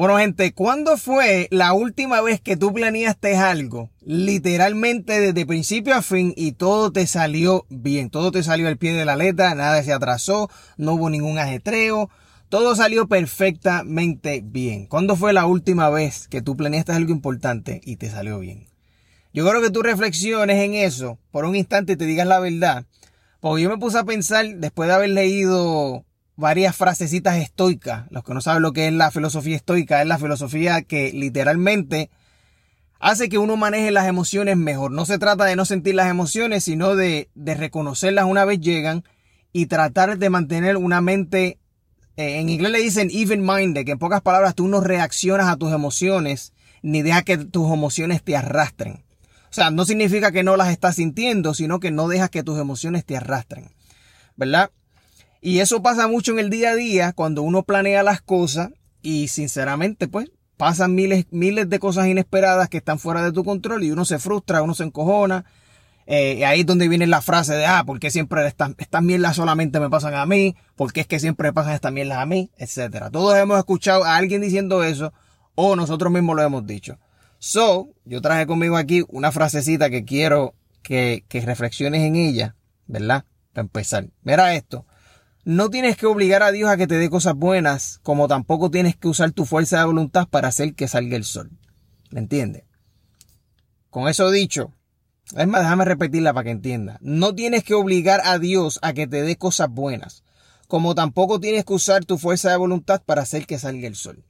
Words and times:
Bueno, 0.00 0.16
gente, 0.16 0.54
¿cuándo 0.54 0.96
fue 0.96 1.46
la 1.50 1.74
última 1.74 2.22
vez 2.22 2.40
que 2.40 2.56
tú 2.56 2.72
planeaste 2.72 3.36
algo? 3.36 3.90
Literalmente 4.00 5.20
desde 5.20 5.44
principio 5.44 5.94
a 5.94 6.00
fin 6.00 6.32
y 6.38 6.52
todo 6.52 6.90
te 6.90 7.06
salió 7.06 7.66
bien. 7.68 8.08
Todo 8.08 8.32
te 8.32 8.42
salió 8.42 8.68
al 8.68 8.78
pie 8.78 8.94
de 8.94 9.04
la 9.04 9.14
letra, 9.14 9.54
nada 9.54 9.82
se 9.82 9.92
atrasó, 9.92 10.48
no 10.78 10.94
hubo 10.94 11.10
ningún 11.10 11.38
ajetreo. 11.38 12.08
Todo 12.48 12.74
salió 12.74 13.08
perfectamente 13.08 14.40
bien. 14.42 14.86
¿Cuándo 14.86 15.16
fue 15.16 15.34
la 15.34 15.44
última 15.44 15.90
vez 15.90 16.28
que 16.28 16.40
tú 16.40 16.56
planeaste 16.56 16.92
algo 16.92 17.12
importante 17.12 17.82
y 17.84 17.96
te 17.96 18.08
salió 18.08 18.38
bien? 18.38 18.68
Yo 19.34 19.46
creo 19.46 19.60
que 19.60 19.68
tú 19.68 19.82
reflexiones 19.82 20.64
en 20.64 20.76
eso 20.76 21.18
por 21.30 21.44
un 21.44 21.54
instante 21.56 21.92
y 21.92 21.96
te 21.96 22.06
digas 22.06 22.26
la 22.26 22.40
verdad. 22.40 22.86
Porque 23.40 23.64
yo 23.64 23.68
me 23.68 23.76
puse 23.76 23.98
a 23.98 24.04
pensar, 24.04 24.46
después 24.46 24.88
de 24.88 24.94
haber 24.94 25.10
leído 25.10 26.06
varias 26.40 26.74
frasecitas 26.74 27.36
estoicas. 27.36 28.10
Los 28.10 28.24
que 28.24 28.34
no 28.34 28.40
saben 28.40 28.62
lo 28.62 28.72
que 28.72 28.88
es 28.88 28.92
la 28.92 29.10
filosofía 29.12 29.54
estoica, 29.54 30.02
es 30.02 30.08
la 30.08 30.18
filosofía 30.18 30.82
que 30.82 31.12
literalmente 31.12 32.10
hace 32.98 33.28
que 33.28 33.38
uno 33.38 33.56
maneje 33.56 33.92
las 33.92 34.08
emociones 34.08 34.56
mejor. 34.56 34.90
No 34.90 35.06
se 35.06 35.18
trata 35.18 35.44
de 35.44 35.54
no 35.54 35.64
sentir 35.64 35.94
las 35.94 36.10
emociones, 36.10 36.64
sino 36.64 36.96
de, 36.96 37.28
de 37.34 37.54
reconocerlas 37.54 38.24
una 38.24 38.44
vez 38.44 38.60
llegan 38.60 39.04
y 39.52 39.66
tratar 39.66 40.18
de 40.18 40.30
mantener 40.30 40.76
una 40.76 41.00
mente, 41.00 41.58
eh, 42.16 42.40
en 42.40 42.48
inglés 42.48 42.72
le 42.72 42.78
dicen 42.80 43.10
even 43.12 43.44
minded, 43.44 43.84
que 43.84 43.92
en 43.92 43.98
pocas 43.98 44.22
palabras 44.22 44.54
tú 44.54 44.68
no 44.68 44.80
reaccionas 44.80 45.48
a 45.48 45.56
tus 45.56 45.72
emociones 45.72 46.52
ni 46.82 47.02
dejas 47.02 47.24
que 47.24 47.36
tus 47.36 47.72
emociones 47.72 48.22
te 48.22 48.36
arrastren. 48.36 49.04
O 49.50 49.52
sea, 49.52 49.70
no 49.70 49.84
significa 49.84 50.30
que 50.30 50.44
no 50.44 50.56
las 50.56 50.70
estás 50.70 50.96
sintiendo, 50.96 51.54
sino 51.54 51.80
que 51.80 51.90
no 51.90 52.08
dejas 52.08 52.30
que 52.30 52.44
tus 52.44 52.58
emociones 52.58 53.04
te 53.04 53.16
arrastren. 53.16 53.70
¿Verdad? 54.36 54.70
Y 55.40 55.60
eso 55.60 55.82
pasa 55.82 56.06
mucho 56.06 56.32
en 56.32 56.38
el 56.38 56.50
día 56.50 56.70
a 56.70 56.76
día 56.76 57.12
cuando 57.12 57.42
uno 57.42 57.62
planea 57.62 58.02
las 58.02 58.20
cosas 58.20 58.70
y 59.02 59.28
sinceramente 59.28 60.06
pues 60.06 60.30
pasan 60.56 60.94
miles, 60.94 61.26
miles 61.30 61.70
de 61.70 61.78
cosas 61.78 62.06
inesperadas 62.06 62.68
que 62.68 62.76
están 62.76 62.98
fuera 62.98 63.22
de 63.22 63.32
tu 63.32 63.44
control 63.44 63.82
y 63.82 63.90
uno 63.90 64.04
se 64.04 64.18
frustra, 64.18 64.62
uno 64.62 64.74
se 64.74 64.84
encojona. 64.84 65.46
Eh, 66.06 66.44
ahí 66.44 66.60
es 66.60 66.66
donde 66.66 66.88
viene 66.88 67.06
la 67.06 67.22
frase 67.22 67.54
de, 67.54 67.64
ah, 67.64 67.84
¿por 67.86 67.98
qué 68.00 68.10
siempre 68.10 68.46
estas, 68.46 68.72
estas 68.78 69.02
mierdas 69.02 69.36
solamente 69.36 69.80
me 69.80 69.88
pasan 69.88 70.14
a 70.14 70.26
mí? 70.26 70.56
¿Por 70.76 70.92
qué 70.92 71.00
es 71.00 71.06
que 71.06 71.20
siempre 71.20 71.52
pasan 71.52 71.72
estas 71.72 71.92
mierdas 71.92 72.18
a 72.18 72.26
mí? 72.26 72.50
Etcétera. 72.58 73.10
Todos 73.10 73.38
hemos 73.38 73.56
escuchado 73.56 74.04
a 74.04 74.16
alguien 74.16 74.42
diciendo 74.42 74.84
eso 74.84 75.14
o 75.54 75.76
nosotros 75.76 76.12
mismos 76.12 76.36
lo 76.36 76.42
hemos 76.42 76.66
dicho. 76.66 76.98
So, 77.38 77.88
yo 78.04 78.20
traje 78.20 78.46
conmigo 78.46 78.76
aquí 78.76 79.02
una 79.08 79.32
frasecita 79.32 79.88
que 79.88 80.04
quiero 80.04 80.54
que, 80.82 81.24
que 81.28 81.40
reflexiones 81.40 82.02
en 82.02 82.16
ella, 82.16 82.56
¿verdad? 82.86 83.24
Para 83.54 83.62
empezar. 83.62 84.08
Mira 84.22 84.54
esto. 84.54 84.84
No 85.44 85.70
tienes 85.70 85.96
que 85.96 86.04
obligar 86.04 86.42
a 86.42 86.52
Dios 86.52 86.68
a 86.68 86.76
que 86.76 86.86
te 86.86 86.96
dé 86.96 87.08
cosas 87.08 87.34
buenas, 87.34 87.98
como 88.02 88.28
tampoco 88.28 88.70
tienes 88.70 88.94
que 88.96 89.08
usar 89.08 89.32
tu 89.32 89.46
fuerza 89.46 89.78
de 89.78 89.86
voluntad 89.86 90.28
para 90.28 90.48
hacer 90.48 90.74
que 90.74 90.86
salga 90.86 91.16
el 91.16 91.24
sol. 91.24 91.50
¿Me 92.10 92.20
entiendes? 92.20 92.64
Con 93.88 94.06
eso 94.08 94.30
dicho, 94.30 94.74
es 95.36 95.46
más, 95.46 95.62
déjame 95.62 95.86
repetirla 95.86 96.34
para 96.34 96.44
que 96.44 96.50
entienda. 96.50 96.98
No 97.00 97.34
tienes 97.34 97.64
que 97.64 97.72
obligar 97.72 98.20
a 98.24 98.38
Dios 98.38 98.78
a 98.82 98.92
que 98.92 99.06
te 99.06 99.22
dé 99.22 99.36
cosas 99.36 99.70
buenas, 99.70 100.24
como 100.68 100.94
tampoco 100.94 101.40
tienes 101.40 101.64
que 101.64 101.72
usar 101.72 102.04
tu 102.04 102.18
fuerza 102.18 102.50
de 102.50 102.58
voluntad 102.58 103.02
para 103.04 103.22
hacer 103.22 103.46
que 103.46 103.58
salga 103.58 103.86
el 103.86 103.96
sol. 103.96 104.22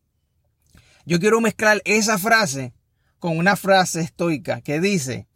Yo 1.06 1.18
quiero 1.18 1.40
mezclar 1.40 1.82
esa 1.86 2.18
frase 2.18 2.72
con 3.18 3.36
una 3.36 3.56
frase 3.56 4.00
estoica 4.00 4.60
que 4.60 4.80
dice, 4.80 5.26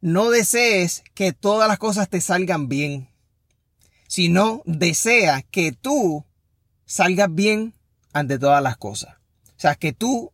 no 0.00 0.30
desees 0.30 1.04
que 1.14 1.32
todas 1.32 1.68
las 1.68 1.78
cosas 1.78 2.08
te 2.08 2.20
salgan 2.20 2.68
bien 2.68 3.11
sino 4.12 4.60
desea 4.66 5.40
que 5.40 5.72
tú 5.72 6.26
salgas 6.84 7.34
bien 7.34 7.72
ante 8.12 8.38
todas 8.38 8.62
las 8.62 8.76
cosas. 8.76 9.14
O 9.46 9.54
sea, 9.56 9.74
que 9.74 9.94
tú 9.94 10.32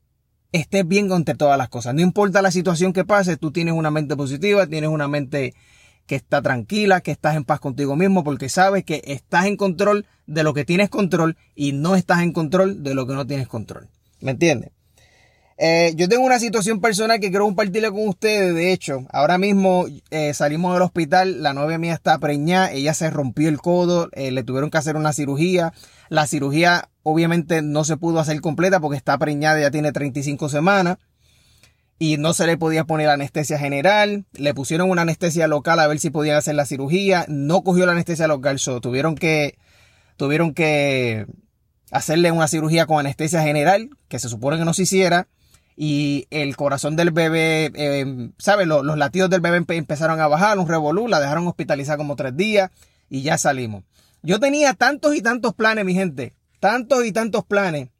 estés 0.51 0.85
bien 0.85 1.13
ante 1.13 1.37
todas 1.37 1.57
las 1.57 1.69
cosas. 1.69 1.95
No 1.95 2.01
importa 2.01 2.43
la 2.43 2.51
situación 2.51 2.93
que 2.93 3.05
pase, 3.05 3.37
tú 3.37 3.53
tienes 3.53 3.75
una 3.75 3.93
mente 3.93 4.17
positiva, 4.17 4.67
tienes 4.67 4.91
una 4.91 5.07
mente 5.07 5.55
que 6.07 6.17
está 6.17 6.43
tranquila, 6.43 7.03
que 7.03 7.13
estás 7.13 7.37
en 7.37 7.45
paz 7.45 7.61
contigo 7.61 7.95
mismo, 7.95 8.25
porque 8.25 8.49
sabes 8.49 8.83
que 8.83 9.01
estás 9.05 9.47
en 9.47 9.57
control 9.57 10.07
de 10.27 10.43
lo 10.43 10.55
que 10.55 10.65
tienes 10.65 10.91
control 10.91 11.37
y 11.55 11.71
no 11.71 11.95
estás 11.95 12.23
en 12.23 12.33
control 12.33 12.83
de 12.83 12.97
lo 12.97 13.07
que 13.07 13.15
no 13.15 13.29
tienes 13.29 13.47
control. 13.47 13.89
¿Me 14.19 14.33
entiendes? 14.33 14.73
Eh, 15.61 15.93
yo 15.97 16.09
tengo 16.09 16.25
una 16.25 16.39
situación 16.39 16.81
personal 16.81 17.19
que 17.19 17.31
quiero 17.31 17.45
compartirle 17.45 17.91
con 17.91 18.07
ustedes. 18.07 18.55
De 18.55 18.73
hecho, 18.73 19.05
ahora 19.13 19.39
mismo 19.39 19.87
eh, 20.11 20.33
salimos 20.33 20.73
del 20.73 20.83
hospital, 20.83 21.43
la 21.43 21.53
novia 21.53 21.79
mía 21.79 21.95
está 21.95 22.17
preñada, 22.19 22.71
ella 22.71 22.95
se 22.95 23.11
rompió 23.11 23.49
el 23.49 23.59
codo, 23.59 24.09
eh, 24.13 24.31
le 24.31 24.45
tuvieron 24.45 24.71
que 24.71 24.79
hacer 24.79 24.97
una 24.97 25.13
cirugía. 25.13 25.73
La 26.11 26.29
cirugía 26.29 26.91
obviamente 27.03 27.61
no 27.61 27.83
se 27.83 27.97
pudo 27.97 28.21
hacer 28.21 28.41
completa 28.41 28.79
porque 28.79 28.97
está 28.97 29.19
preñada, 29.19 29.61
ya 29.61 29.73
tiene 29.73 29.91
35 29.91 30.49
semanas. 30.49 30.99
Y 31.99 32.17
no 32.19 32.33
se 32.33 32.47
le 32.47 32.57
podía 32.57 32.85
poner 32.85 33.09
anestesia 33.09 33.59
general. 33.59 34.27
Le 34.35 34.55
pusieron 34.55 34.89
una 34.89 35.03
anestesia 35.03 35.49
local 35.49 35.81
a 35.81 35.89
ver 35.89 35.99
si 35.99 36.11
podían 36.11 36.37
hacer 36.37 36.55
la 36.55 36.67
cirugía. 36.67 37.25
No 37.27 37.65
cogió 37.65 37.87
la 37.87 37.93
anestesia 37.93 38.29
local, 38.29 38.61
so, 38.61 38.81
tuvieron 38.81 39.17
que, 39.17 39.59
tuvieron 40.17 40.55
que 40.55 41.27
hacerle 41.91 42.31
una 42.31 42.47
cirugía 42.47 42.87
con 42.87 43.01
anestesia 43.01 43.43
general, 43.43 43.91
que 44.07 44.21
se 44.21 44.29
supone 44.29 44.59
que 44.59 44.65
no 44.65 44.75
se 44.75 44.85
hiciera 44.85 45.27
y 45.81 46.27
el 46.31 46.57
corazón 46.57 46.97
del 46.97 47.13
bebé, 47.13 47.71
eh, 47.77 48.31
¿sabes? 48.37 48.67
Los, 48.67 48.85
latidos 48.99 49.31
del 49.31 49.41
bebé 49.41 49.65
empezaron 49.77 50.21
a 50.21 50.27
bajar, 50.27 50.59
un 50.59 50.67
revolú, 50.67 51.07
la 51.07 51.21
dejaron 51.21 51.47
hospitalizar 51.47 51.97
como 51.97 52.17
tres 52.17 52.37
días 52.37 52.73
y 53.09 53.23
ya 53.23 53.39
salimos. 53.39 53.85
Yo 54.21 54.41
tenía 54.41 54.75
tantos 54.75 55.15
y 55.15 55.23
tantos 55.23 55.55
planes, 55.55 55.85
mi 55.85 55.95
gente, 55.95 56.35
tantos 56.59 57.07
y 57.07 57.13
tantos 57.13 57.45
planes 57.45 57.91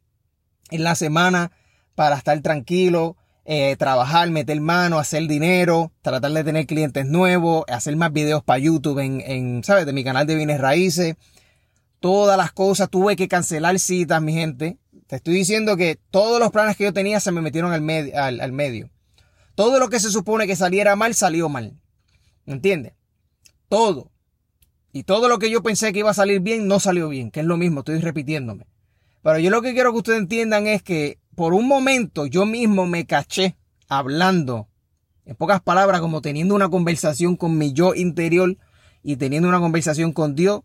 en 0.71 0.83
la 0.83 0.93
semana 0.95 1.53
para 1.95 2.17
estar 2.17 2.37
tranquilo, 2.41 3.15
eh, 3.45 3.77
trabajar, 3.77 4.29
meter 4.29 4.59
mano, 4.59 4.99
hacer 4.99 5.25
dinero, 5.27 5.93
tratar 6.01 6.33
de 6.33 6.43
tener 6.43 6.65
clientes 6.65 7.05
nuevos, 7.05 7.63
hacer 7.69 7.95
más 7.95 8.11
videos 8.11 8.43
para 8.43 8.59
YouTube 8.59 8.99
en, 8.99 9.21
en, 9.21 9.63
¿sabes? 9.63 9.85
De 9.85 9.93
mi 9.93 10.03
canal 10.03 10.27
de 10.27 10.35
bienes 10.35 10.59
raíces. 10.59 11.15
Todas 12.01 12.37
las 12.37 12.51
cosas, 12.51 12.89
tuve 12.89 13.15
que 13.15 13.29
cancelar 13.29 13.79
citas, 13.79 14.21
mi 14.21 14.33
gente. 14.33 14.77
Te 15.09 15.15
estoy 15.15 15.33
diciendo 15.33 15.75
que 15.75 15.99
todos 16.11 16.39
los 16.39 16.51
planes 16.51 16.77
que 16.77 16.83
yo 16.83 16.93
tenía 16.93 17.19
se 17.19 17.31
me 17.31 17.41
metieron 17.41 17.73
al, 17.73 18.51
medio. 18.51 18.91
Todo 19.55 19.79
lo 19.79 19.89
que 19.89 19.99
se 19.99 20.11
supone 20.11 20.45
que 20.45 20.55
saliera 20.55 20.95
mal, 20.95 21.15
salió 21.15 21.49
mal. 21.49 21.79
¿Me 22.45 22.53
entiendes? 22.53 22.93
Todo. 23.69 24.11
Y 24.93 25.05
todo 25.05 25.27
lo 25.27 25.39
que 25.39 25.49
yo 25.49 25.63
pensé 25.63 25.91
que 25.93 25.99
iba 25.99 26.11
a 26.11 26.13
salir 26.13 26.41
bien, 26.41 26.67
no 26.67 26.79
salió 26.79 27.09
bien, 27.09 27.31
que 27.31 27.39
es 27.39 27.45
lo 27.47 27.57
mismo, 27.57 27.79
estoy 27.79 27.97
repitiéndome. 27.97 28.67
Pero 29.23 29.39
yo 29.39 29.49
lo 29.49 29.63
que 29.63 29.73
quiero 29.73 29.91
que 29.93 29.97
ustedes 29.97 30.19
entiendan 30.19 30.67
es 30.67 30.83
que 30.83 31.17
por 31.33 31.55
un 31.55 31.67
momento 31.67 32.27
yo 32.27 32.45
mismo 32.45 32.85
me 32.85 33.07
caché 33.07 33.57
hablando, 33.87 34.67
en 35.25 35.35
pocas 35.35 35.59
palabras, 35.59 36.01
como 36.01 36.21
teniendo 36.21 36.53
una 36.53 36.69
conversación 36.69 37.35
con 37.35 37.57
mi 37.57 37.73
yo 37.73 37.95
interior 37.95 38.57
y 39.01 39.15
teniendo 39.15 39.49
una 39.49 39.59
conversación 39.59 40.13
con 40.13 40.35
Dios 40.35 40.61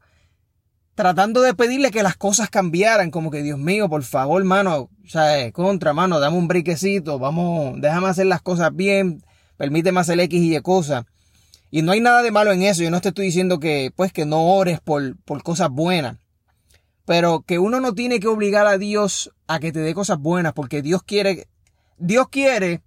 tratando 0.95 1.43
de 1.43 1.55
pedirle 1.55 1.91
que 1.91 2.03
las 2.03 2.17
cosas 2.17 2.51
cambiaran, 2.51 3.11
como 3.11 3.31
que 3.31 3.43
Dios 3.43 3.59
mío, 3.59 3.89
por 3.89 4.03
favor, 4.05 4.43
mano, 4.45 4.91
o 5.05 5.09
sea, 5.09 5.51
contra, 5.53 5.93
mano, 5.93 6.21
dame 6.21 6.37
un 6.37 6.49
briquecito, 6.49 7.19
vamos, 7.19 7.81
déjame 7.81 8.09
hacer 8.09 8.27
las 8.27 8.43
cosas 8.43 8.75
bien, 8.75 9.25
permíteme 9.57 10.01
hacer 10.01 10.21
X 10.21 10.41
y 10.41 10.57
Y 10.57 10.61
cosas. 10.61 11.05
Y 11.71 11.83
no 11.83 11.93
hay 11.93 12.01
nada 12.01 12.23
de 12.23 12.31
malo 12.31 12.53
en 12.53 12.63
eso, 12.63 12.83
yo 12.83 12.91
no 12.91 13.01
te 13.01 13.09
estoy 13.09 13.27
diciendo 13.27 13.59
que, 13.59 13.93
pues, 13.97 14.13
que 14.13 14.25
no 14.25 14.55
ores 14.55 14.81
por, 14.81 15.17
por 15.25 15.43
cosas 15.43 15.71
buenas, 15.71 16.17
pero 17.05 17.43
que 17.43 17.59
uno 17.59 17.81
no 17.81 17.95
tiene 17.95 18.21
que 18.21 18.29
obligar 18.29 18.67
a 18.67 18.79
Dios 18.79 19.33
a 19.49 19.59
que 19.59 19.73
te 19.73 19.81
dé 19.81 19.95
cosas 19.95 20.19
buenas, 20.19 20.53
porque 20.53 20.81
Dios 20.81 21.03
quiere, 21.03 21.49
Dios 21.99 22.29
quiere 22.29 22.83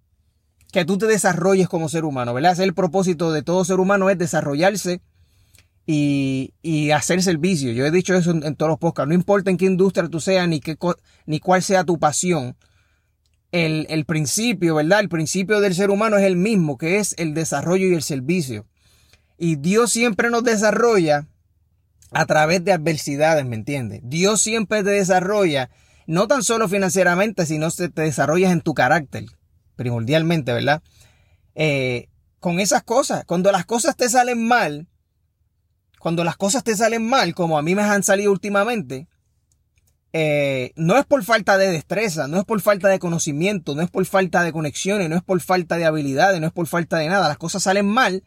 que 0.72 0.86
tú 0.86 0.98
te 0.98 1.08
desarrolles 1.08 1.68
como 1.68 1.90
ser 1.90 2.06
humano, 2.06 2.34
¿verdad? 2.34 2.54
Es 2.54 2.60
el 2.60 2.74
propósito 2.74 3.32
de 3.32 3.44
todo 3.44 3.66
ser 3.66 3.80
humano, 3.80 4.10
es 4.10 4.18
desarrollarse 4.18 5.02
y, 5.90 6.54
y, 6.62 6.92
hacer 6.92 7.24
servicio. 7.24 7.72
Yo 7.72 7.86
he 7.86 7.92
dicho 7.92 8.14
eso 8.14 8.32
en, 8.32 8.56
todos 8.58 8.70
los 8.70 8.78
podcasts. 8.78 9.08
No 9.08 9.16
importa 9.16 9.50
en 9.50 9.58
qué 9.58 9.66
industria 9.66 10.10
tú 10.10 10.20
seas 10.20 10.46
ni, 10.48 10.60
qué, 10.60 10.78
ni 11.26 11.40
cuál 11.40 11.64
sea 11.64 11.86
tu 11.86 11.98
pasión. 11.98 12.58
El, 13.54 13.88
el 13.90 14.04
principio, 14.04 14.76
¿verdad? 14.76 15.00
El 15.00 15.08
principio 15.08 15.62
del 15.62 15.74
ser 15.74 15.90
humano 15.90 16.18
es 16.18 16.26
el 16.26 16.36
mismo, 16.36 16.78
que 16.78 17.00
es 17.00 17.16
el 17.18 17.34
desarrollo 17.34 17.88
y 17.88 17.94
el 17.94 18.04
servicio. 18.04 18.68
Y 19.38 19.56
Dios 19.56 19.94
siempre 19.94 20.30
nos 20.30 20.44
desarrolla 20.44 21.26
a 22.12 22.26
través 22.26 22.66
de 22.66 22.74
adversidades, 22.74 23.46
¿me 23.46 23.56
entiendes? 23.56 24.02
Dios 24.04 24.42
siempre 24.42 24.84
te 24.84 24.90
desarrolla, 24.90 25.70
no 26.06 26.28
tan 26.28 26.44
solo 26.44 26.68
financieramente, 26.68 27.46
sino 27.46 27.70
que 27.72 27.88
te 27.88 28.02
desarrollas 28.02 28.52
en 28.52 28.60
tu 28.60 28.74
carácter, 28.74 29.26
primordialmente, 29.78 30.52
¿verdad? 30.52 30.82
Eh, 31.56 32.10
con 32.42 32.60
esas 32.60 32.84
cosas, 32.84 33.24
cuando 33.24 33.54
las 33.54 33.66
cosas 33.66 33.96
te 33.96 34.10
salen 34.10 34.46
mal, 34.46 34.88
cuando 36.00 36.24
las 36.24 36.38
cosas 36.38 36.64
te 36.64 36.76
salen 36.76 37.08
mal, 37.08 37.34
como 37.34 37.58
a 37.58 37.62
mí 37.62 37.76
me 37.76 37.82
han 37.82 38.04
salido 38.04 38.32
últimamente, 38.32 39.08
eh, 40.14 40.72
no 40.76 40.98
es 40.98 41.06
por 41.06 41.24
falta 41.24 41.58
de 41.58 41.72
destreza, 41.72 42.28
no 42.28 42.38
es 42.38 42.46
por 42.46 42.62
falta 42.62 42.88
de 42.88 43.00
conocimiento, 43.00 43.76
no 43.76 43.82
es 43.82 43.90
por 43.90 44.06
falta 44.06 44.42
de 44.42 44.52
conexiones, 44.52 45.10
no 45.10 45.16
es 45.16 45.24
por 45.24 45.40
falta 45.42 45.78
de 45.78 45.86
habilidades, 45.86 46.40
no 46.40 46.48
es 46.48 46.54
por 46.54 46.68
falta 46.68 46.98
de 46.98 47.08
nada. 47.08 47.28
Las 47.28 47.38
cosas 47.38 47.64
salen 47.64 47.86
mal 47.86 48.24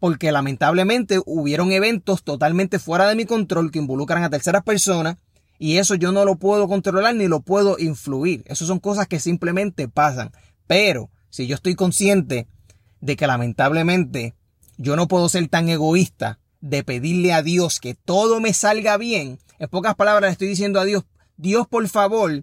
porque 0.00 0.32
lamentablemente 0.32 1.20
hubieron 1.24 1.72
eventos 1.72 2.24
totalmente 2.24 2.78
fuera 2.78 3.08
de 3.08 3.14
mi 3.14 3.24
control 3.24 3.70
que 3.70 3.78
involucran 3.78 4.22
a 4.22 4.28
terceras 4.28 4.62
personas 4.62 5.16
Y 5.58 5.78
eso 5.78 5.94
yo 5.94 6.12
no 6.12 6.24
lo 6.24 6.36
puedo 6.36 6.68
controlar 6.68 7.14
ni 7.14 7.28
lo 7.28 7.40
puedo 7.40 7.78
influir. 7.78 8.42
Eso 8.46 8.66
son 8.66 8.80
cosas 8.80 9.06
que 9.06 9.20
simplemente 9.20 9.88
pasan. 9.88 10.32
Pero 10.66 11.10
si 11.30 11.46
yo 11.46 11.54
estoy 11.54 11.74
consciente 11.74 12.48
de 13.00 13.16
que 13.16 13.26
lamentablemente 13.26 14.34
yo 14.76 14.96
no 14.96 15.08
puedo 15.08 15.28
ser 15.28 15.46
tan 15.48 15.68
egoísta 15.68 16.40
de 16.64 16.82
pedirle 16.82 17.34
a 17.34 17.42
Dios 17.42 17.78
que 17.78 17.94
todo 17.94 18.40
me 18.40 18.54
salga 18.54 18.96
bien, 18.96 19.38
en 19.58 19.68
pocas 19.68 19.94
palabras 19.96 20.30
le 20.30 20.32
estoy 20.32 20.48
diciendo 20.48 20.80
a 20.80 20.86
Dios, 20.86 21.04
Dios 21.36 21.68
por 21.68 21.86
favor, 21.90 22.42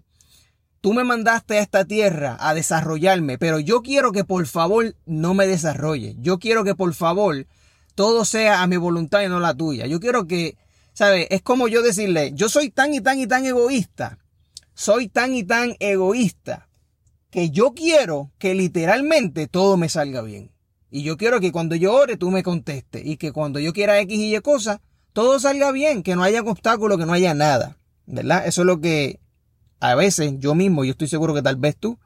tú 0.80 0.92
me 0.92 1.02
mandaste 1.02 1.58
a 1.58 1.60
esta 1.60 1.84
tierra 1.84 2.36
a 2.38 2.54
desarrollarme, 2.54 3.36
pero 3.36 3.58
yo 3.58 3.82
quiero 3.82 4.12
que 4.12 4.24
por 4.24 4.46
favor 4.46 4.94
no 5.06 5.34
me 5.34 5.48
desarrolle. 5.48 6.14
Yo 6.20 6.38
quiero 6.38 6.62
que 6.62 6.76
por 6.76 6.94
favor 6.94 7.48
todo 7.96 8.24
sea 8.24 8.62
a 8.62 8.68
mi 8.68 8.76
voluntad 8.76 9.22
y 9.22 9.28
no 9.28 9.40
la 9.40 9.54
tuya. 9.54 9.86
Yo 9.86 9.98
quiero 9.98 10.28
que, 10.28 10.56
¿sabes? 10.92 11.26
Es 11.30 11.42
como 11.42 11.66
yo 11.66 11.82
decirle, 11.82 12.30
yo 12.32 12.48
soy 12.48 12.70
tan 12.70 12.94
y 12.94 13.00
tan 13.00 13.18
y 13.18 13.26
tan 13.26 13.44
egoísta. 13.44 14.18
Soy 14.74 15.08
tan 15.08 15.34
y 15.34 15.42
tan 15.42 15.74
egoísta 15.80 16.68
que 17.30 17.50
yo 17.50 17.72
quiero 17.74 18.30
que 18.38 18.54
literalmente 18.54 19.48
todo 19.48 19.76
me 19.76 19.88
salga 19.88 20.22
bien. 20.22 20.51
Y 20.94 21.04
yo 21.04 21.16
quiero 21.16 21.40
que 21.40 21.52
cuando 21.52 21.74
yo 21.74 21.94
ore 21.94 22.18
tú 22.18 22.30
me 22.30 22.42
contestes 22.42 23.00
y 23.02 23.16
que 23.16 23.32
cuando 23.32 23.58
yo 23.58 23.72
quiera 23.72 23.98
X 24.00 24.14
y 24.14 24.36
Y 24.36 24.40
cosas, 24.40 24.80
todo 25.14 25.40
salga 25.40 25.72
bien, 25.72 26.02
que 26.02 26.14
no 26.14 26.22
haya 26.22 26.42
obstáculo, 26.42 26.98
que 26.98 27.06
no 27.06 27.14
haya 27.14 27.32
nada. 27.32 27.78
¿Verdad? 28.04 28.46
Eso 28.46 28.60
es 28.60 28.66
lo 28.66 28.78
que 28.82 29.18
a 29.80 29.94
veces 29.94 30.34
yo 30.36 30.54
mismo, 30.54 30.84
yo 30.84 30.90
estoy 30.90 31.08
seguro 31.08 31.32
que 31.32 31.40
tal 31.40 31.56
vez 31.56 31.78
tú, 31.78 31.98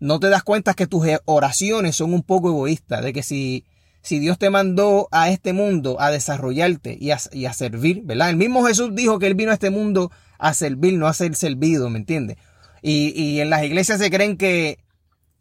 no 0.00 0.20
te 0.20 0.28
das 0.28 0.42
cuenta 0.42 0.74
que 0.74 0.86
tus 0.86 1.06
oraciones 1.24 1.96
son 1.96 2.12
un 2.12 2.22
poco 2.22 2.50
egoístas, 2.50 3.02
de 3.02 3.14
que 3.14 3.22
si, 3.22 3.64
si 4.02 4.18
Dios 4.18 4.38
te 4.38 4.50
mandó 4.50 5.08
a 5.12 5.30
este 5.30 5.54
mundo 5.54 5.98
a 5.98 6.10
desarrollarte 6.10 6.98
y 7.00 7.12
a, 7.12 7.18
y 7.32 7.46
a 7.46 7.54
servir, 7.54 8.02
¿verdad? 8.04 8.28
El 8.28 8.36
mismo 8.36 8.66
Jesús 8.66 8.94
dijo 8.94 9.18
que 9.18 9.28
Él 9.28 9.34
vino 9.34 9.50
a 9.50 9.54
este 9.54 9.70
mundo 9.70 10.12
a 10.38 10.52
servir, 10.52 10.98
no 10.98 11.06
a 11.06 11.14
ser 11.14 11.34
servido, 11.36 11.88
¿me 11.88 11.98
entiendes? 11.98 12.36
Y, 12.82 13.18
y 13.18 13.40
en 13.40 13.48
las 13.48 13.64
iglesias 13.64 13.98
se 13.98 14.10
creen 14.10 14.36
que, 14.36 14.78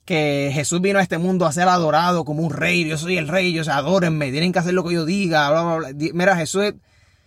que 0.10 0.50
Jesús 0.52 0.82
vino 0.82 0.98
a 0.98 1.04
este 1.04 1.20
mundo 1.20 1.46
a 1.46 1.52
ser 1.52 1.68
adorado 1.68 2.26
como 2.26 2.42
un 2.42 2.52
rey, 2.52 2.84
yo 2.84 2.98
soy 2.98 3.20
el 3.20 3.28
rey, 3.28 3.54
yo 3.54 3.62
adórenme, 3.72 4.32
tienen 4.32 4.52
que 4.52 4.58
hacer 4.58 4.74
lo 4.74 4.84
que 4.84 4.96
yo 4.96 5.06
diga, 5.06 5.52
bla, 5.52 5.62
bla, 5.62 5.76
bla. 5.92 6.10
Mira, 6.16 6.36
Jesús, 6.36 6.74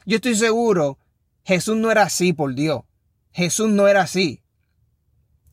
yo 0.05 0.17
estoy 0.17 0.35
seguro, 0.35 0.99
Jesús 1.45 1.77
no 1.77 1.93
era 1.93 2.03
así, 2.03 2.33
por 2.33 2.57
Dios. 2.57 2.83
Jesús 3.31 3.71
no 3.71 3.87
era 3.87 4.01
así. 4.03 4.43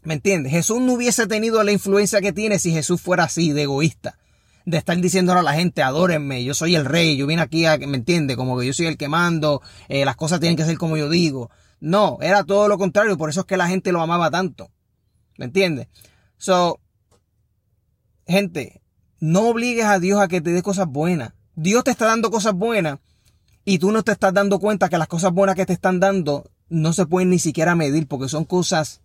¿Me 0.02 0.16
entiendes? 0.16 0.52
Jesús 0.52 0.82
no 0.82 0.94
hubiese 0.94 1.28
tenido 1.28 1.62
la 1.62 1.72
influencia 1.72 2.20
que 2.20 2.34
tiene 2.34 2.58
si 2.58 2.72
Jesús 2.72 3.00
fuera 3.00 3.26
así, 3.26 3.52
de 3.52 3.62
egoísta. 3.62 4.18
De 4.66 4.80
estar 4.80 4.98
diciéndole 4.98 5.42
a 5.42 5.44
la 5.44 5.54
gente, 5.54 5.84
adórenme, 5.84 6.44
yo 6.44 6.56
soy 6.56 6.74
el 6.74 6.86
rey, 6.86 7.16
yo 7.16 7.28
vine 7.28 7.44
aquí 7.44 7.68
a, 7.68 7.78
¿me 7.78 7.98
entiendes? 7.98 8.38
Como 8.38 8.58
que 8.58 8.66
yo 8.66 8.74
soy 8.74 8.88
el 8.88 8.98
que 8.98 9.08
mando, 9.08 9.62
eh, 9.88 10.04
las 10.04 10.16
cosas 10.16 10.40
tienen 10.40 10.58
que 10.58 10.66
ser 10.66 10.80
como 10.80 10.98
yo 10.98 11.10
digo. 11.10 11.52
No, 11.80 12.18
era 12.22 12.44
todo 12.44 12.68
lo 12.68 12.80
contrario, 12.80 13.20
por 13.20 13.30
eso 13.30 13.42
es 13.42 13.46
que 13.46 13.56
la 13.56 13.68
gente 13.68 13.92
lo 13.92 14.02
amaba 14.02 14.32
tanto. 14.32 14.72
¿Me 15.38 15.46
entiendes? 15.46 15.90
So, 16.38 16.80
gente, 18.30 18.82
no 19.20 19.50
obligues 19.50 19.86
a 19.86 20.00
Dios 20.00 20.22
a 20.22 20.28
que 20.28 20.40
te 20.40 20.52
dé 20.52 20.62
cosas 20.62 20.88
buenas. 20.88 21.34
Dios 21.56 21.84
te 21.84 21.92
está 21.92 22.06
dando 22.06 22.32
cosas 22.32 22.54
buenas 22.54 23.00
y 23.66 23.80
tú 23.80 23.92
no 23.92 24.04
te 24.04 24.12
estás 24.14 24.34
dando 24.34 24.60
cuenta 24.60 24.88
que 24.88 24.98
las 24.98 25.08
cosas 25.08 25.34
buenas 25.34 25.56
que 25.56 25.66
te 25.66 25.74
están 25.74 26.00
dando 26.00 26.50
no 26.70 26.94
se 26.94 27.06
pueden 27.06 27.32
ni 27.32 27.40
siquiera 27.40 27.76
medir 27.76 28.08
porque 28.08 28.30
son 28.30 28.46
cosas 28.46 29.02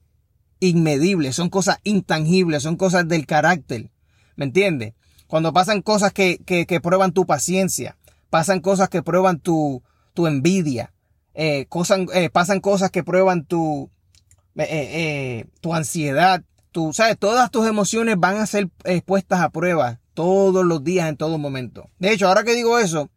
inmedibles, 0.61 1.35
son 1.35 1.49
cosas 1.49 1.79
intangibles, 1.83 2.63
son 2.63 2.77
cosas 2.77 3.09
del 3.09 3.27
carácter. 3.27 3.91
¿Me 4.37 4.45
entiendes? 4.45 4.95
Cuando 5.27 5.53
pasan 5.53 5.83
cosas 5.83 6.13
que, 6.13 6.39
que, 6.45 6.81
prueban 6.81 7.13
tu 7.13 7.27
paciencia, 7.27 7.97
pasan 8.31 8.61
cosas 8.61 8.89
que 8.89 9.03
prueban 9.03 9.41
tu, 9.41 9.83
tu 10.13 10.27
envidia, 10.27 10.93
eh, 11.35 11.67
eh, 12.15 12.31
pasan 12.31 12.61
cosas 12.61 12.91
que 12.91 13.03
prueban 13.03 13.45
tu, 13.45 13.91
eh 14.57 15.47
tu 15.61 15.75
ansiedad, 15.75 16.45
tú 16.75 16.93
sabes, 16.93 17.17
todas 17.17 17.53
tus 17.53 17.69
emociones 17.69 18.17
van 18.19 18.37
a 18.37 18.47
ser 18.47 18.69
expuestas 18.83 19.41
a 19.41 19.51
prueba 19.51 20.01
todos 20.13 20.65
los 20.65 20.83
días, 20.83 21.09
en 21.09 21.17
todo 21.17 21.39
momento. 21.39 21.89
De 22.01 22.13
hecho, 22.13 22.27
ahora 22.27 22.43
que 22.43 22.57
digo 22.57 22.81
eso, 22.81 23.11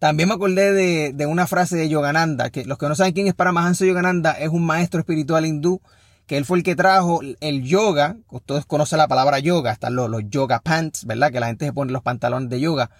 también 0.00 0.28
me 0.28 0.34
acordé 0.34 0.72
de, 0.72 1.12
de, 1.14 1.26
una 1.26 1.46
frase 1.46 1.76
de 1.76 1.88
Yogananda, 1.88 2.50
que 2.50 2.64
los 2.64 2.76
que 2.76 2.88
no 2.88 2.96
saben 2.96 3.12
quién 3.12 3.28
es 3.28 3.34
Paramahansa 3.34 3.86
Yogananda, 3.86 4.32
es 4.32 4.48
un 4.48 4.66
maestro 4.66 4.98
espiritual 4.98 5.46
hindú, 5.46 5.80
que 6.26 6.36
él 6.36 6.44
fue 6.44 6.58
el 6.58 6.64
que 6.64 6.74
trajo 6.74 7.20
el 7.40 7.62
yoga, 7.62 8.16
ustedes 8.30 8.66
conocen 8.66 8.98
la 8.98 9.06
palabra 9.06 9.38
yoga, 9.38 9.70
están 9.70 9.94
los, 9.94 10.10
los 10.10 10.22
yoga 10.28 10.58
pants, 10.58 11.04
¿verdad? 11.04 11.30
Que 11.30 11.38
la 11.38 11.46
gente 11.46 11.66
se 11.66 11.72
pone 11.72 11.92
los 11.92 12.02
pantalones 12.02 12.50
de 12.50 12.58
yoga. 12.58 12.90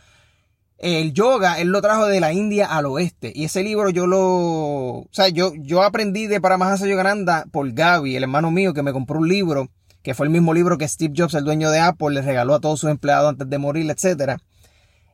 El 0.79 1.13
yoga, 1.13 1.59
él 1.59 1.69
lo 1.69 1.83
trajo 1.83 2.07
de 2.07 2.21
la 2.21 2.33
India 2.33 2.67
al 2.67 2.87
oeste. 2.87 3.33
Y 3.35 3.45
ese 3.45 3.65
libro 3.65 3.91
yo 3.91 4.07
lo, 4.07 4.21
o 4.21 5.09
sea, 5.11 5.29
yo, 5.29 5.53
yo 5.57 5.83
aprendí 5.83 6.29
de 6.29 6.41
Paramahansa 6.41 6.87
Yogananda 6.87 7.47
por 7.51 7.73
Gaby, 7.73 8.15
el 8.15 8.23
hermano 8.23 8.53
mío, 8.53 8.73
que 8.75 8.85
me 8.85 8.93
compró 8.93 9.19
un 9.19 9.29
libro, 9.29 9.69
que 10.03 10.15
fue 10.15 10.27
el 10.27 10.33
mismo 10.33 10.55
libro 10.55 10.79
que 10.79 10.87
Steve 10.87 11.15
Jobs, 11.17 11.35
el 11.35 11.45
dueño 11.45 11.73
de 11.73 11.81
Apple, 11.81 12.15
le 12.15 12.23
regaló 12.23 12.55
a 12.55 12.61
todos 12.61 12.79
sus 12.79 12.91
empleados 12.91 13.31
antes 13.31 13.51
de 13.51 13.59
morir, 13.59 13.91
etcétera. 13.91 14.39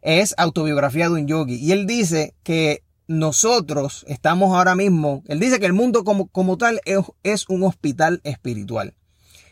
Es 0.03 0.35
autobiografía 0.37 1.09
de 1.09 1.15
un 1.15 1.27
yogi. 1.27 1.55
Y 1.55 1.73
él 1.73 1.87
dice 1.87 2.35
que 2.43 2.83
nosotros 3.07 4.05
estamos 4.07 4.55
ahora 4.55 4.75
mismo, 4.75 5.23
él 5.29 5.41
dice 5.41 5.61
que 5.61 5.67
el 5.67 5.73
mundo 5.73 6.05
como, 6.05 6.29
como 6.29 6.59
tal 6.59 6.83
es, 6.85 6.99
es 7.23 7.49
un 7.49 7.63
hospital 7.63 8.21
espiritual. 8.25 8.95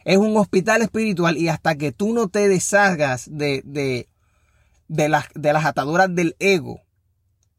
Es 0.04 0.18
un 0.18 0.36
hospital 0.36 0.82
espiritual 0.82 1.38
y 1.38 1.48
hasta 1.48 1.76
que 1.76 1.92
tú 1.92 2.12
no 2.12 2.28
te 2.28 2.48
deshagas 2.48 3.28
de, 3.30 3.62
de 3.64 4.08
de 4.92 5.08
las, 5.08 5.26
de 5.34 5.52
las 5.52 5.64
ataduras 5.64 6.14
del 6.14 6.36
ego. 6.38 6.80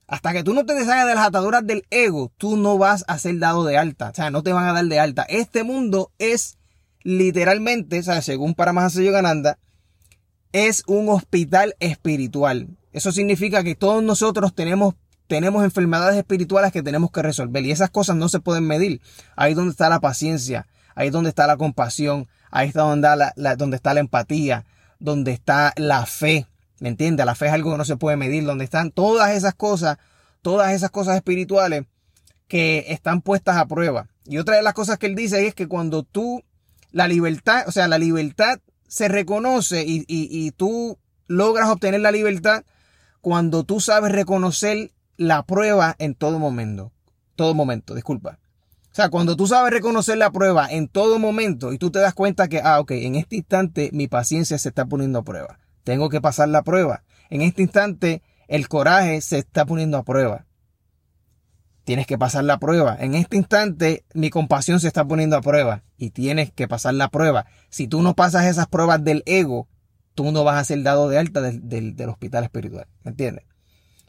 Hasta 0.08 0.34
que 0.34 0.44
tú 0.44 0.54
no 0.54 0.66
te 0.66 0.74
deshagas 0.74 1.08
de 1.08 1.16
las 1.16 1.28
ataduras 1.28 1.66
del 1.66 1.84
ego, 1.90 2.32
tú 2.38 2.58
no 2.58 2.78
vas 2.78 3.04
a 3.08 3.18
ser 3.18 3.40
dado 3.40 3.64
de 3.66 3.78
alta. 3.78 4.10
O 4.10 4.14
sea, 4.14 4.30
no 4.30 4.44
te 4.44 4.54
van 4.54 4.68
a 4.68 4.74
dar 4.74 4.86
de 4.86 5.00
alta. 5.00 5.24
Este 5.24 5.64
mundo 5.64 6.12
es 6.20 6.58
literalmente, 7.02 8.00
o 8.00 8.04
sea, 8.04 8.22
según 8.22 8.54
Paramahansa 8.54 9.02
Yogananda, 9.02 9.58
es 10.52 10.84
un 10.86 11.10
hospital 11.10 11.76
espiritual. 11.80 12.78
Eso 12.92 13.12
significa 13.12 13.64
que 13.64 13.74
todos 13.74 14.04
nosotros 14.04 14.54
tenemos, 14.54 14.94
tenemos 15.28 15.64
enfermedades 15.64 16.16
espirituales 16.16 16.72
que 16.72 16.84
tenemos 16.84 17.10
que 17.10 17.24
resolver 17.24 17.66
y 17.66 17.72
esas 17.72 17.90
cosas 17.90 18.16
no 18.16 18.30
se 18.30 18.40
pueden 18.40 18.68
medir. 18.68 19.02
Ahí 19.36 19.52
es 19.52 19.58
donde 19.58 19.72
está 19.72 19.90
la 19.90 20.00
paciencia, 20.00 20.68
ahí 20.94 21.08
es 21.08 21.14
donde 21.14 21.30
está 21.30 21.48
la 21.48 21.58
compasión, 21.58 22.28
ahí 22.52 22.68
está 22.68 22.82
donde, 22.84 23.76
está 23.76 23.94
la 23.96 24.00
empatía, 24.00 24.66
donde 25.00 25.32
está 25.32 25.74
la 25.76 26.06
fe. 26.06 26.46
¿Me 26.84 26.90
entiendes? 26.90 27.26
La 27.26 27.34
fe 27.34 27.46
es 27.46 27.54
algo 27.54 27.72
que 27.72 27.78
no 27.78 27.86
se 27.86 27.96
puede 27.96 28.18
medir, 28.18 28.44
donde 28.44 28.66
están 28.66 28.92
todas 28.92 29.32
esas 29.32 29.56
cosas, 29.56 30.00
todas 30.42 30.74
esas 30.74 30.92
cosas 30.92 31.16
espirituales 31.16 31.86
que 32.50 32.88
están 32.90 33.22
puestas 33.22 33.56
a 33.56 33.68
prueba. 33.68 34.10
Y 34.26 34.38
otra 34.38 34.58
de 34.58 34.64
las 34.64 34.74
cosas 34.74 34.98
que 34.98 35.06
él 35.06 35.16
dice 35.16 35.48
es 35.48 35.56
que 35.56 35.70
cuando 35.70 36.04
tú, 36.04 36.44
la 36.92 37.08
libertad, 37.08 37.64
o 37.70 37.72
sea, 37.72 37.88
la 37.88 37.98
libertad 37.98 38.60
se 38.86 39.08
reconoce 39.08 39.86
y, 39.86 40.00
y, 40.10 40.28
y 40.30 40.52
tú 40.52 41.00
logras 41.28 41.70
obtener 41.70 42.02
la 42.02 42.12
libertad 42.12 42.66
cuando 43.22 43.63
tú 43.63 43.80
sabes 43.80 44.12
reconocer 44.12 44.92
la 45.16 45.44
prueba 45.44 45.96
en 46.00 46.16
todo 46.16 46.38
momento. 46.38 46.92
Todo 47.38 47.54
momento, 47.54 47.96
disculpa. 47.96 48.40
O 48.92 48.96
sea, 48.96 49.08
cuando 49.08 49.38
tú 49.38 49.48
sabes 49.48 49.72
reconocer 49.72 50.18
la 50.18 50.32
prueba 50.32 50.70
en 50.70 50.90
todo 50.90 51.18
momento 51.18 51.72
y 51.72 51.78
tú 51.78 51.92
te 51.92 52.00
das 52.00 52.13
cuenta 52.13 52.50
que, 52.50 52.60
ah, 52.62 52.82
ok, 52.82 52.92
en 52.92 53.16
este 53.16 53.38
instante 53.38 53.90
mi 53.94 54.10
paciencia 54.10 54.58
se 54.58 54.68
está 54.68 54.86
poniendo 54.86 55.20
a 55.20 55.24
prueba. 55.24 55.62
Tengo 55.84 56.10
que 56.10 56.22
pasar 56.22 56.50
la 56.50 56.63
prueba. 56.63 57.04
En 57.30 57.42
este 57.42 57.62
instante, 57.62 58.22
el 58.48 58.68
coraje 58.68 59.22
se 59.22 59.40
está 59.40 59.66
poniendo 59.66 59.98
a 59.98 60.04
prueba. 60.04 60.46
Tienes 61.84 62.08
que 62.08 62.18
pasar 62.18 62.46
la 62.46 62.60
prueba. 62.60 62.96
En 63.00 63.13
este 63.13 63.36
instante, 63.36 64.06
mi 64.13 64.30
compasión 64.30 64.80
se 64.80 64.88
está 64.88 65.06
poniendo 65.06 65.36
a 65.36 65.42
prueba. 65.42 65.84
Y 65.98 66.12
tienes 66.12 66.52
que 66.52 66.68
pasar 66.68 66.94
la 66.94 67.10
prueba. 67.10 67.46
Si 67.70 67.88
tú 67.88 68.02
no 68.02 68.16
pasas 68.16 68.46
esas 68.46 68.68
pruebas 68.68 69.04
del 69.04 69.24
ego, 69.25 69.68
tú 70.16 70.32
no 70.32 70.44
vas 70.44 70.58
a 70.58 70.63
ser 70.63 70.82
dado 70.84 71.10
de 71.10 71.18
alta 71.18 71.42
del, 71.42 71.96
del, 71.96 72.10
hospital 72.10 72.44
espiritual. 72.46 72.88
¿Me 73.04 73.12
entiendes? 73.12 73.46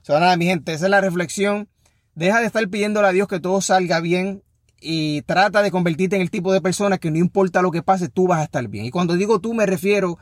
Nada, 0.06 0.36
mi 0.36 0.46
gente, 0.46 0.72
esa 0.72 0.86
es 0.86 0.90
la 0.90 1.00
reflexión. 1.00 1.68
Deja 2.14 2.40
de 2.40 2.46
estar 2.46 2.68
pidiéndole 2.68 3.08
a 3.08 3.12
Dios 3.12 3.26
que 3.26 3.40
todo 3.40 3.60
salga 3.60 4.00
bien 4.00 4.44
y 4.80 5.22
trata 5.22 5.62
de 5.62 5.70
convertirte 5.70 6.16
en 6.16 6.22
el 6.22 6.30
tipo 6.30 6.52
de 6.52 6.60
persona 6.60 6.98
que 6.98 7.10
no 7.10 7.18
importa 7.18 7.62
lo 7.62 7.70
que 7.70 7.82
pase, 7.82 8.08
tú 8.08 8.28
vas 8.28 8.40
a 8.40 8.44
estar 8.44 8.68
bien. 8.68 8.84
Y 8.84 8.90
cuando 8.90 9.16
digo 9.16 9.40
tú, 9.40 9.54
me 9.54 9.66
refiero 9.66 10.18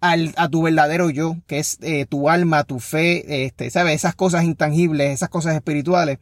al, 0.00 0.32
a 0.36 0.48
tu 0.48 0.62
verdadero 0.62 1.10
yo, 1.10 1.36
que 1.46 1.58
es 1.58 1.78
eh, 1.82 2.06
tu 2.06 2.28
alma, 2.28 2.64
tu 2.64 2.78
fe, 2.78 3.44
este, 3.44 3.70
¿sabes? 3.70 3.94
Esas 3.94 4.14
cosas 4.14 4.44
intangibles, 4.44 5.12
esas 5.12 5.28
cosas 5.28 5.54
espirituales. 5.54 6.18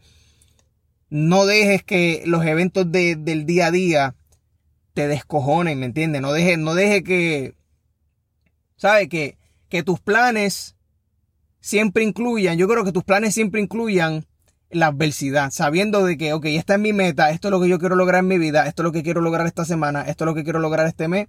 No 1.08 1.46
dejes 1.46 1.82
que 1.82 2.22
los 2.26 2.44
eventos 2.44 2.90
de, 2.90 3.16
del 3.16 3.46
día 3.46 3.66
a 3.66 3.70
día 3.70 4.14
te 4.94 5.08
descojonen, 5.08 5.78
¿me 5.78 5.86
entiendes? 5.86 6.22
No 6.22 6.32
dejes, 6.32 6.58
no 6.58 6.74
deje 6.74 7.02
que, 7.04 7.54
¿sabes? 8.76 9.08
Que, 9.08 9.36
que 9.68 9.82
tus 9.82 10.00
planes 10.00 10.74
siempre 11.60 12.02
incluyan, 12.02 12.56
yo 12.56 12.68
creo 12.68 12.84
que 12.84 12.92
tus 12.92 13.04
planes 13.04 13.34
siempre 13.34 13.60
incluyan 13.60 14.24
la 14.70 14.86
adversidad, 14.86 15.50
sabiendo 15.50 16.04
de 16.04 16.16
que, 16.16 16.32
ok, 16.32 16.46
esta 16.46 16.74
es 16.74 16.80
mi 16.80 16.92
meta, 16.92 17.30
esto 17.30 17.48
es 17.48 17.52
lo 17.52 17.60
que 17.60 17.68
yo 17.68 17.78
quiero 17.78 17.94
lograr 17.94 18.20
en 18.20 18.28
mi 18.28 18.38
vida, 18.38 18.66
esto 18.66 18.82
es 18.82 18.84
lo 18.84 18.92
que 18.92 19.02
quiero 19.02 19.20
lograr 19.20 19.46
esta 19.46 19.64
semana, 19.64 20.02
esto 20.02 20.24
es 20.24 20.26
lo 20.26 20.34
que 20.34 20.44
quiero 20.44 20.58
lograr 20.58 20.86
este 20.86 21.08
mes 21.08 21.28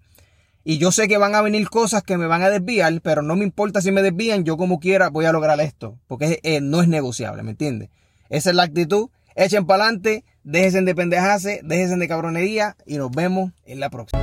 y 0.69 0.79
yo 0.79 0.91
sé 0.91 1.07
que 1.07 1.17
van 1.17 1.33
a 1.33 1.41
venir 1.41 1.69
cosas 1.69 2.03
que 2.03 2.17
me 2.17 2.27
van 2.27 2.43
a 2.43 2.49
desviar, 2.49 2.99
pero 3.01 3.21
no 3.21 3.37
me 3.37 3.45
importa 3.45 3.79
si 3.79 3.93
me 3.93 4.01
desvían, 4.01 4.43
yo 4.43 4.57
como 4.57 4.81
quiera 4.81 5.09
voy 5.09 5.23
a 5.23 5.31
lograr 5.31 5.61
esto, 5.61 5.97
porque 6.07 6.41
eh, 6.43 6.59
no 6.59 6.81
es 6.81 6.89
negociable, 6.89 7.41
¿me 7.41 7.51
entiendes? 7.51 7.89
Esa 8.29 8.49
es 8.49 8.55
la 8.57 8.63
actitud, 8.63 9.09
Echen 9.33 9.65
para 9.65 9.85
adelante, 9.85 10.25
déjense 10.43 10.81
de 10.81 10.93
pendejarse, 10.93 11.61
déjense 11.63 11.95
de 11.95 12.07
cabronería 12.09 12.75
y 12.85 12.97
nos 12.97 13.11
vemos 13.11 13.53
en 13.65 13.79
la 13.79 13.89
próxima. 13.89 14.19